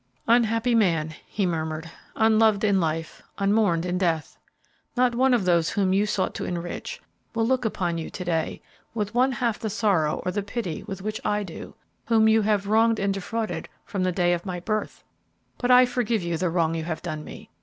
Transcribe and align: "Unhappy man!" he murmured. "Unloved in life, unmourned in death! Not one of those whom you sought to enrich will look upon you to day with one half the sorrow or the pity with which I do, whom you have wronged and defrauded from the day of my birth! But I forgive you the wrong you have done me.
"Unhappy 0.27 0.73
man!" 0.73 1.13
he 1.27 1.45
murmured. 1.45 1.91
"Unloved 2.15 2.63
in 2.63 2.79
life, 2.79 3.21
unmourned 3.37 3.85
in 3.85 3.99
death! 3.99 4.35
Not 4.97 5.13
one 5.13 5.31
of 5.31 5.45
those 5.45 5.69
whom 5.69 5.93
you 5.93 6.07
sought 6.07 6.33
to 6.33 6.43
enrich 6.45 6.99
will 7.35 7.45
look 7.45 7.65
upon 7.65 7.99
you 7.99 8.09
to 8.09 8.25
day 8.25 8.63
with 8.95 9.13
one 9.13 9.31
half 9.33 9.59
the 9.59 9.69
sorrow 9.69 10.19
or 10.25 10.31
the 10.31 10.41
pity 10.41 10.81
with 10.87 11.03
which 11.03 11.23
I 11.23 11.43
do, 11.43 11.75
whom 12.07 12.27
you 12.27 12.41
have 12.41 12.65
wronged 12.65 12.97
and 12.97 13.13
defrauded 13.13 13.69
from 13.85 14.01
the 14.01 14.11
day 14.11 14.33
of 14.33 14.43
my 14.43 14.59
birth! 14.59 15.03
But 15.59 15.69
I 15.69 15.85
forgive 15.85 16.23
you 16.23 16.35
the 16.35 16.49
wrong 16.49 16.73
you 16.73 16.85
have 16.85 17.03
done 17.03 17.23
me. 17.23 17.51